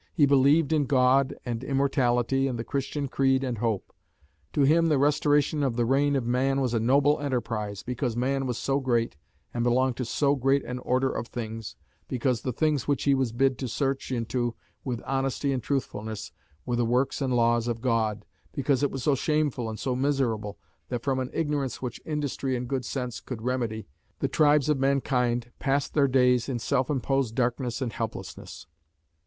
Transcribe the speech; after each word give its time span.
He 0.15 0.25
believed 0.25 0.73
in 0.73 0.85
God 0.87 1.35
and 1.45 1.63
immortality 1.63 2.47
and 2.47 2.57
the 2.57 2.63
Christian 2.63 3.07
creed 3.07 3.43
and 3.43 3.59
hope. 3.59 3.93
To 4.53 4.61
him 4.63 4.87
the 4.87 4.97
restoration 4.97 5.61
of 5.61 5.75
the 5.75 5.85
Reign 5.85 6.15
of 6.15 6.25
Man 6.25 6.59
was 6.59 6.73
a 6.73 6.79
noble 6.79 7.19
enterprise, 7.19 7.83
because 7.83 8.17
man 8.17 8.47
was 8.47 8.57
so 8.57 8.79
great 8.79 9.15
and 9.53 9.63
belonged 9.63 9.97
to 9.97 10.05
so 10.05 10.33
great 10.35 10.65
an 10.65 10.79
order 10.79 11.11
of 11.11 11.27
things, 11.27 11.75
because 12.07 12.41
the 12.41 12.51
things 12.51 12.87
which 12.87 13.03
he 13.03 13.13
was 13.13 13.31
bid 13.31 13.59
to 13.59 13.67
search 13.67 14.11
into 14.11 14.55
with 14.83 15.03
honesty 15.05 15.53
and 15.53 15.61
truthfulness 15.61 16.31
were 16.65 16.75
the 16.75 16.83
works 16.83 17.21
and 17.21 17.35
laws 17.35 17.67
of 17.67 17.79
God, 17.79 18.25
because 18.53 18.81
it 18.81 18.89
was 18.89 19.03
so 19.03 19.13
shameful 19.13 19.69
and 19.69 19.79
so 19.79 19.95
miserable 19.95 20.57
that 20.89 21.03
from 21.03 21.19
an 21.19 21.29
ignorance 21.31 21.79
which 21.79 22.01
industry 22.05 22.55
and 22.55 22.67
good 22.67 22.85
sense 22.85 23.19
could 23.19 23.43
remedy, 23.43 23.85
the 24.17 24.27
tribes 24.27 24.67
of 24.67 24.79
mankind 24.79 25.51
passed 25.59 25.93
their 25.93 26.07
days 26.07 26.49
in 26.49 26.57
self 26.57 26.89
imposed 26.89 27.35
darkness 27.35 27.83
and 27.83 27.93
helplessness. 27.93 28.65